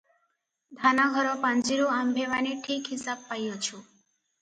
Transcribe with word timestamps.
ଧାନଘର 0.79 1.35
ପାଞ୍ଜିରୁ 1.45 1.87
ଆମ୍ଭେମାନେ 1.99 2.59
ଠିକ୍ 2.67 2.93
ହିସାବ 2.97 3.31
ପାଇଅଛୁ। 3.33 3.73